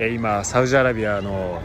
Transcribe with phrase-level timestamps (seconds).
[0.00, 1.60] え今サウジアラビアの、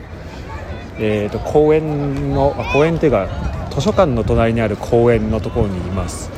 [0.97, 3.27] えーと、公園の公園っていうか
[3.69, 6.31] 図書館の隣にある公園のところにいます、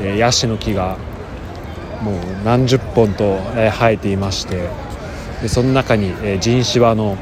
[0.00, 0.98] えー、ヤシの木が
[2.02, 2.14] もう
[2.44, 3.24] 何十本と、
[3.56, 4.68] えー、生えていまして
[5.40, 7.16] でその中に、えー、陣芝の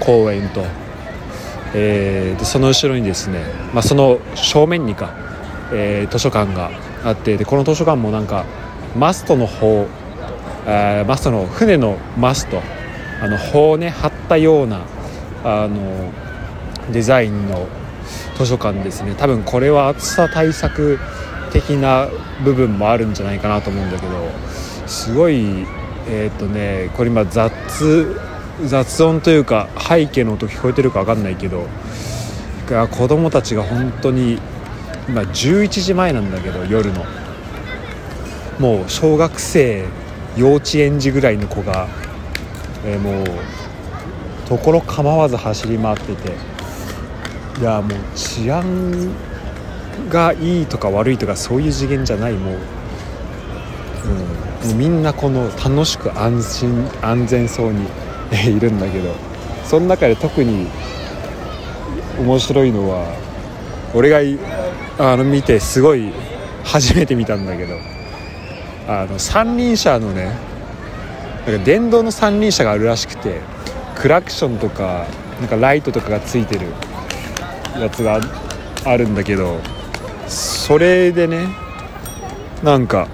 [0.00, 0.62] 公園と、
[1.74, 3.42] えー、でその後ろにですね、
[3.72, 5.14] まあ、その正面にか、
[5.72, 6.70] え、図書館が
[7.04, 8.44] あってでこの図書館もなんか
[8.94, 9.86] マストの方、
[10.66, 12.60] え、マストの船のマスト
[13.20, 14.82] あの砲をね張ったような
[15.44, 16.12] あの
[16.92, 17.66] デザインの
[18.36, 19.14] 図書館ですね。
[19.16, 20.98] 多分これは暑さ対策
[21.52, 22.08] 的な
[22.44, 24.12] 部分もあるんじゃないかなと思うんだけど
[24.86, 25.66] すごい
[26.08, 27.52] えっ、ー、とねこれ今雑
[28.64, 31.66] 雑音というか背景の音聞こえてるか分かんないけど
[32.90, 34.38] 子供たちが本当に
[35.08, 37.04] 今11時前なんだけど夜の。
[38.58, 39.84] もう小学生
[40.36, 41.88] 幼稚園児ぐらいの子が、
[42.86, 43.26] えー、もう
[44.48, 46.56] ところ構わず走り回ってて。
[47.58, 49.10] いやもう治安
[50.10, 52.34] がいいとか悪いとかそういう次元じゃない。
[52.34, 52.54] もう,、
[54.64, 57.86] うん、もうみんなこの楽しく安心安全そうに
[58.46, 59.14] いるんだけど。
[59.64, 60.68] その中で特に
[62.20, 63.04] 面白いのは
[63.94, 64.18] 俺が
[64.98, 66.12] あの見てすごい
[66.62, 67.74] 初めて見たんだけど。
[68.88, 70.30] あの三輪車のね
[71.46, 73.40] なんか電動の三輪車があるらしくて
[73.94, 75.06] クラクションとか
[75.40, 76.66] なんかライトとかがついてる
[77.80, 78.20] やつが
[78.84, 79.60] あるんだけど
[80.28, 81.48] それでね
[82.62, 83.08] なんか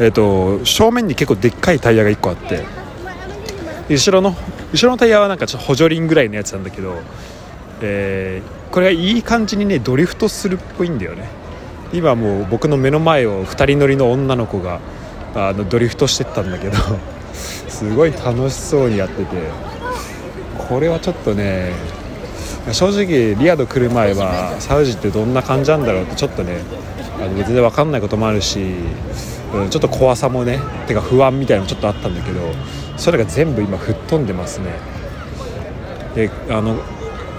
[0.00, 2.64] えっ、ー、と正面に結構でっかいタイヤが1個あって
[3.88, 4.34] 後ろの
[4.72, 6.96] 後ろのタイヤはなんかちょっと補助輪ぐらいのやつなんだけど、
[7.80, 11.28] えー、これがいい感じにねドリフトするっぽいんだよね。
[11.92, 14.80] 今もう僕の目の前を2人乗りの女の子が
[15.34, 16.76] あのドリフトしてったんだけど
[17.36, 19.76] すごい楽しそうにやってて。
[20.68, 21.72] これはちょっとね
[22.72, 26.58] 正直リアド来る前はサウジってどんな感じなんだろうってちょっとね
[27.18, 28.74] あの全然分かんないこともあるし、
[29.54, 32.40] うん、ちょっと怖さもねてか不安みたいなのちょっとあったんだけど
[32.96, 34.72] それが全部今吹っ飛んでますね。
[36.14, 36.82] であの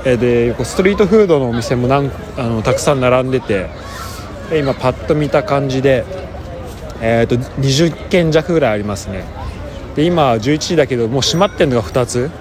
[0.04, 3.68] でストリートフードのお店もなんあのたくさん並んでて
[4.54, 6.06] 今パッと見た感じで、
[7.02, 9.26] えーと、20軒弱ぐらいありますね。
[9.98, 12.32] で今11時だけどもう閉まってるのが2つ。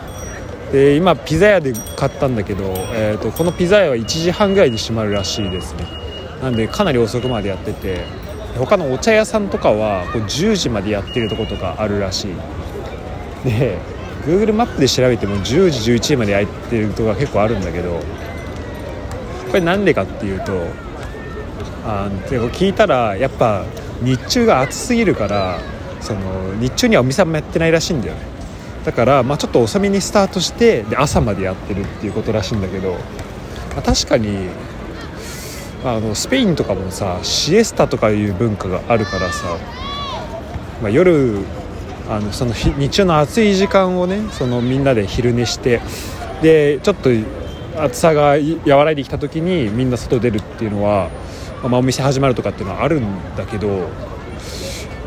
[0.73, 5.87] で今ピザ屋で買ったんだけど、えーと、このピザ屋は1時半ぐらいで閉まるらしいですね。
[6.43, 8.05] なんでかなり遅くまでやってて
[8.59, 13.49] 他のお茶屋さんとかはこう10時までやってるとことかあるらしい。
[13.49, 13.79] で
[14.27, 18.01] Google マップで調べても10時11時まで焼いてるとこが結構あるんだけど
[19.49, 20.53] これなんでかっていうと
[21.87, 23.63] あ聞いたらやっぱ
[24.03, 25.61] 日中が暑すぎるから
[26.07, 28.21] その日中にはお店もやってないらしいんだよね。
[28.85, 32.99] だから、まあ、ちょっと遅めにスタートしてで朝までやってるっていうことらしいんだけど、ま
[33.79, 34.49] あ、確かに
[35.85, 39.59] あのスペインとかもさシエスタとかいう文化があるからさ、
[40.81, 41.39] まあ、夜
[42.09, 45.81] あのその日中の暑い時間をねそのみんなで昼寝して
[46.41, 47.11] でちょっと
[47.77, 51.11] 暑さが和らいできた時にみんな外出るっていうのは、
[51.65, 53.89] まあ、お店始まるとかっていうのはあるんだけど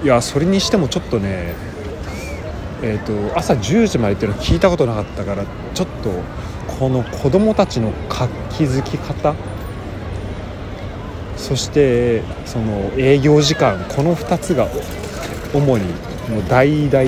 [0.03, 1.53] いやそれにしてもちょっとね
[2.81, 5.43] えーと、朝10時までっていうのは聞いたことなかったから
[5.73, 6.09] ちょっと
[6.79, 9.35] この子供たちの活気づき方
[11.35, 14.67] そしてその営業時間この2つが
[15.53, 15.85] 主に
[16.29, 17.07] もう大大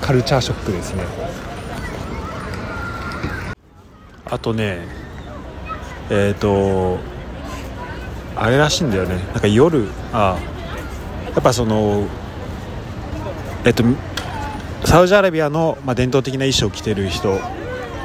[0.00, 1.04] カルチャーショックですね。
[4.24, 4.86] あとね
[6.08, 6.98] えっ、ー、と
[8.34, 9.16] あれらしいんだよね。
[9.32, 10.38] なんか夜あ
[11.34, 12.06] やっぱその
[13.64, 13.84] えっ、と
[14.84, 17.38] サウジアラビアの、まあ、伝統的な衣装を着てる人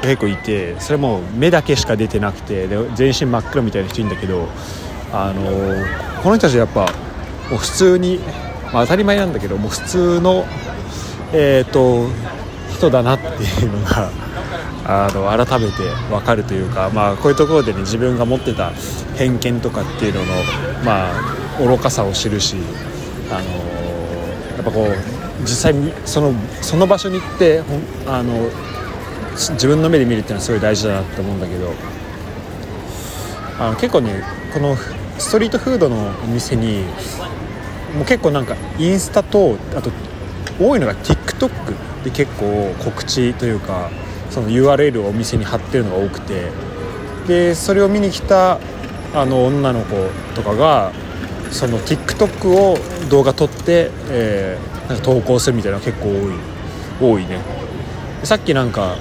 [0.02, 4.46] 結構いてそれも目だけしか出てなくてで全身真っ黒みたいな人いるんだけど
[5.12, 5.42] あの
[6.22, 6.92] この人たちはやっぱ
[7.50, 8.20] もう普通に
[8.72, 10.44] まあ、当たり前なんだけどもう普通の、
[11.32, 12.08] えーと、
[12.74, 14.10] 人だなっていうのが
[14.84, 18.72] あの改めて分かるというか、まあ、こういうところでね自分が持ってた
[19.16, 20.26] 偏見とかっていうのの、
[20.84, 22.56] まあ、愚かさを知るし、
[23.30, 23.50] あの
[24.56, 25.74] やっぱこう実際
[26.04, 26.32] その
[26.62, 27.62] その場所に行って
[28.06, 28.48] あの
[29.36, 31.72] 自分の目で見るっていうのはすごい大事だなって思うんだけど
[33.58, 34.76] あの結構ねこの
[35.18, 36.84] ストリートフードのお店に
[37.94, 39.90] もう結構なんかインスタとあと
[40.58, 43.90] 多いのが TikTok で結構告知というか
[44.30, 46.50] その URL をお店に貼ってるのが多くて
[47.26, 48.58] でそれを見に来た
[49.14, 49.96] あの女の子
[50.34, 50.92] とかが
[51.56, 52.76] その TikTok を
[53.08, 56.56] 動画撮って、えー、なんか投稿するみたいな結構多い。
[57.00, 57.40] 多いね。
[58.22, 58.96] さっきなんか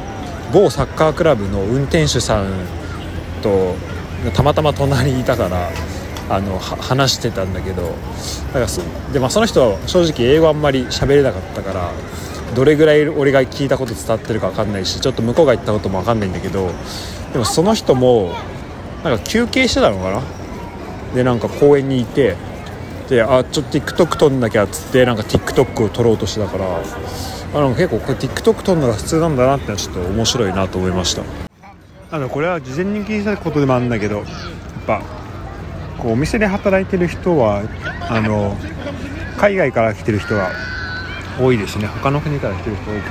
[0.54, 2.48] 某サッカークラブの運転手さん
[3.42, 3.76] と
[4.34, 5.70] たまたま隣にいたから
[6.30, 7.84] あの話してたんだけど
[8.48, 8.82] だからそ
[9.14, 11.92] で、まあ、その人は正直英語あんまり喋れなかったから
[12.56, 16.72] どれぐらい俺が聞いたこと伝わってるか分かんないしちょっと向こうが言ったことも分かんないんだけど
[17.34, 18.34] でもその人も
[19.04, 20.22] なんか休憩してたのかな
[21.16, 22.36] でなんか公園にいて
[23.10, 26.66] であちょっと TikTok 撮んなきゃっつってなんか TikTok を撮ろうとしてたから
[27.54, 31.24] あの結構これ TikTok 撮るのが普通なんだなってちょっと面白いなと思いました。
[32.12, 34.26] あのこれは事前に聞いたことでもあるんだけどやっ
[34.86, 35.02] ぱ
[35.98, 37.64] こうお店で働いてる人は
[38.10, 38.56] あの
[39.38, 40.52] 海外から来てる人は
[41.40, 41.88] 多いですね。
[41.88, 43.10] 他の国から来てる人多くて。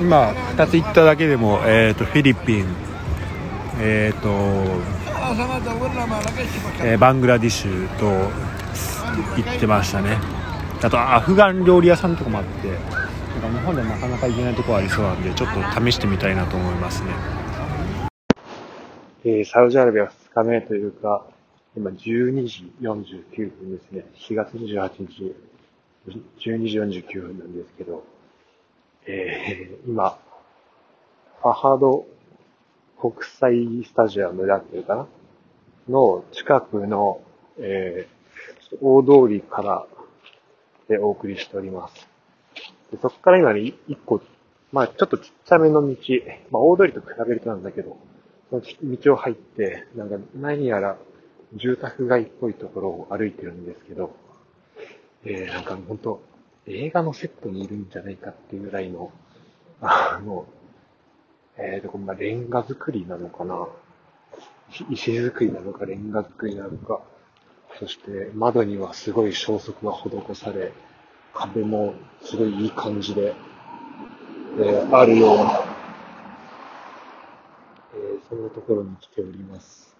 [0.00, 2.90] 今2つ行っただけでも、えーと、フィリピン
[3.82, 4.28] えっ、ー、と、
[6.82, 8.06] えー、バングラディッシュと
[9.36, 10.18] 行ってましたね。
[10.82, 12.68] あとアフガン料理屋さんとかもあって
[13.40, 17.10] なんか日本でなかなか行けないとこありそうなんでちょっと試してみたいなと思いますね、
[19.24, 21.26] えー、サウジアラビア2日目というか
[21.76, 24.04] 今12時49分ですね。
[24.16, 25.34] 4月28日
[26.40, 28.04] 12時49分なんですけど、
[29.06, 30.18] えー、今、
[31.42, 32.06] ファハド
[32.98, 35.06] 国際スタジアムだっていうかな
[35.90, 37.20] の近くの、
[37.58, 39.86] えー、大通りから
[40.88, 42.08] でお送りしております。
[42.90, 44.20] でそこから今ね、一個、
[44.72, 45.96] まあちょっとちっちゃめの道、
[46.50, 47.96] まあ大通りと比べるとなんだけど、
[48.50, 50.96] その道を入って、なんか何やら
[51.54, 54.14] 住宅街っぽいところを歩いてるんですけど、
[55.24, 56.22] えー、なんか本当
[56.66, 59.10] 映画のセットにいるんじゃないかっていうぐらいの、
[59.80, 60.46] あの、
[61.56, 63.68] えーと、まあ、レンガ作りなのかな
[64.90, 67.00] 石作りなのか、レンガ作りなのか、
[67.78, 70.72] そして窓にはすごい消息が施され、
[71.34, 73.34] 壁もすごいいい感じで、
[74.58, 75.64] えー、あるような、
[77.94, 79.96] えー、そんなところに来ております。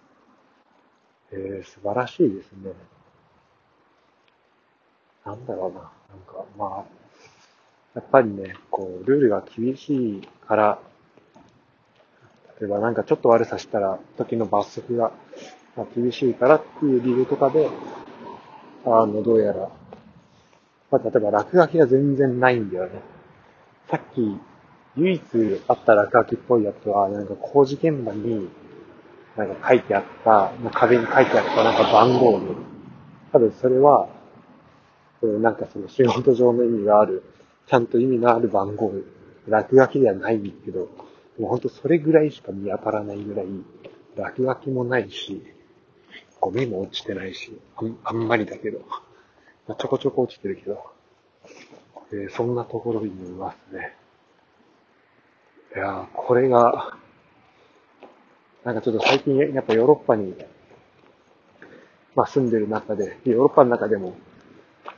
[1.31, 2.73] えー、素晴らしいですね。
[5.25, 5.79] なんだろうな。
[5.79, 5.89] なん
[6.27, 7.01] か、まあ、
[7.93, 10.79] やっぱりね、こう、ルールが厳しいから、
[12.61, 15.11] 例えばなんかちょっと悪さしたら、時の罰則が
[15.95, 17.67] 厳しいからっていう理由とかで、
[18.85, 19.69] あの、どうやら、
[20.91, 23.01] まあ、例えば落書きが全然ないんだよね。
[23.89, 24.37] さっき、
[24.95, 25.23] 唯一
[25.67, 28.47] あった落書きっぽいやつは、なんか工事現場に、
[29.35, 32.45] なんか書いてあった、壁に書いてあったなんか番号で、
[33.31, 34.07] 多分それは、
[35.23, 37.23] なんかその仕事上の意味がある、
[37.65, 38.93] ちゃんと意味のある番号、
[39.47, 40.89] 落書きではないんですけど、
[41.39, 43.45] もうほんとそれぐらいしか見当たらないぐらい、
[44.15, 45.41] 落書きもないし、
[46.39, 48.79] ゴミも落ちてないし、あんあんまりだけど、
[49.77, 50.83] ちょこちょこ落ちてるけど、
[52.11, 53.95] えー、そんなところにいますね。
[55.75, 56.97] いやー、これが、
[58.63, 60.35] なんかちょっと最近やっぱヨーロッパに、
[62.15, 64.15] まあ住んでる中で、ヨーロッパの中でも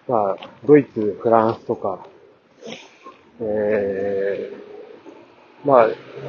[0.07, 2.05] まあ、ドイツ、フランスとか、
[3.39, 4.72] えー、
[5.65, 5.87] まあ、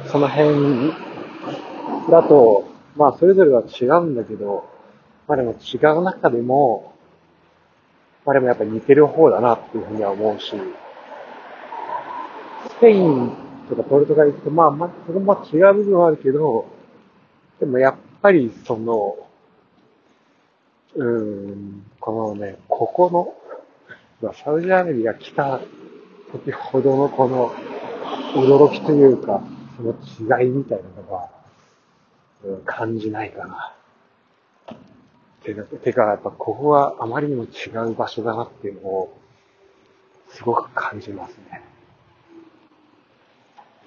[0.09, 0.93] その辺
[2.09, 2.65] だと、
[2.95, 4.69] まあ、それぞれは違うんだけど、
[5.27, 6.93] まあでも違う中でも、
[8.25, 10.53] まあでもやっぱ似てる方だなっていうふうには思うし、
[12.69, 13.31] スペイン
[13.69, 16.65] とかポルトガル行くとまあ、まあ、そこも違う部分はあるけど、
[17.59, 19.15] でもやっぱりその、
[20.95, 23.35] うん、このね、ここ
[24.21, 25.59] のサウジアラビア来た
[26.31, 27.51] 時ほどのこの
[28.35, 29.41] 驚きというか、
[29.77, 29.93] その
[30.41, 31.29] 違いみたいなのが、
[32.43, 33.75] うん、感じないかな。
[35.43, 39.17] てか、てか、やっぱここはあまりにも違う場所だなっていうのを、
[40.29, 41.63] すごく感じますね。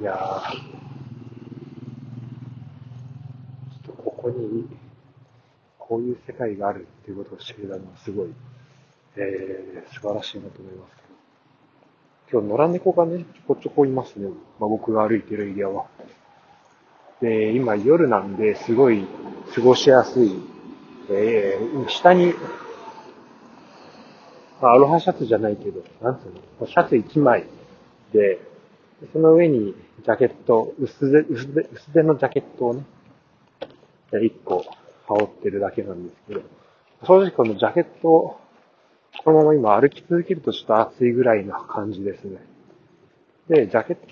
[0.00, 4.69] いやー、ちょっとここに、
[5.78, 8.28] こういう世界があるっていうことを知れたのはすごい
[9.21, 11.08] えー、素晴らしいなと思います。
[12.31, 14.29] 今日野良猫がね、ちょこちょこいますね。
[14.61, 15.87] まあ、僕が歩いてるエリアは。
[17.23, 19.07] で、今夜なんで、すごい
[19.55, 20.39] 過ごしやすい。
[21.11, 22.35] えー、下に、
[24.61, 27.47] まあ、アロハシャツじゃないけど、なんつうの、シャツ1枚
[28.13, 28.39] で、
[29.13, 32.85] その上にジャケット、薄手、薄手、薄手のジャケットをね、
[34.13, 34.67] 1個
[35.07, 36.43] 羽織ってるだけなんですけど、
[37.07, 38.39] 正直このジャケット
[39.25, 42.39] このまま今歩き続けるとちょっと暑いぐらいな感じですね。
[43.49, 44.07] で、ジャケット、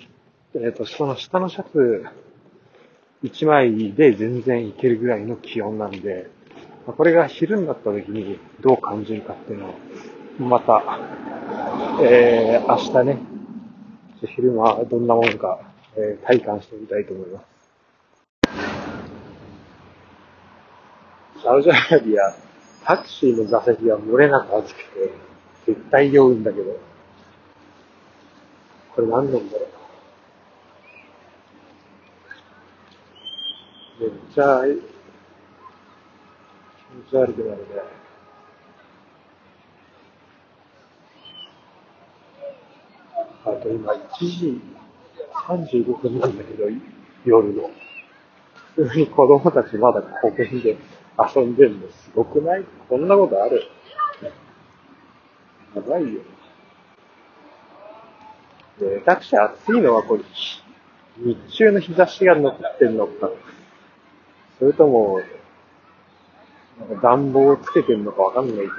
[0.55, 2.05] えっ、ー、と、その下のシャツ
[3.23, 6.29] 1枚で全然いけるぐらいの気温なんで、
[6.85, 9.73] これが昼になった時にどう感じるかっていうのを、
[10.39, 10.99] また、
[12.01, 13.17] えー、明日ね、
[14.35, 15.59] 昼間はどんなものか
[15.99, 17.45] えー、体感してみたいと思います。
[21.43, 22.35] サウジアラビア、
[22.87, 25.11] タクシーの座席は漏れなく暑くて、
[25.65, 26.79] 絶対酔うんだけど、
[28.95, 29.65] これ何なんだろ
[33.99, 34.03] う。
[34.03, 34.61] めっちゃ、
[36.77, 37.65] 気持ち悪くなるね。
[43.43, 44.61] あと今1時
[45.33, 46.63] 35分なんだけど、
[47.25, 47.69] 夜の。
[48.77, 50.77] 普通に子供たちまだ公園で
[51.17, 52.65] 遊んでるのすごくない？
[52.87, 53.63] こんなことある？
[55.75, 56.21] やばいよ。
[58.79, 60.23] で、タクシー暑いのはこれ、
[61.17, 63.31] 日中の日差しが残ってんのか、
[64.59, 65.21] それとも、
[66.79, 68.69] なんか暖房をつけてんのかわかんないけど、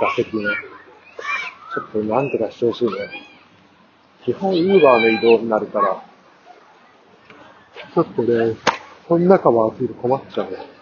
[0.00, 0.42] 座席の。
[0.42, 2.92] ちょっとなんとかしてほしいね。
[4.24, 6.04] 基本ウーバーの移動になるから、
[7.94, 8.56] ちょっとね、
[9.06, 10.77] この中も暑いと困っちゃうね。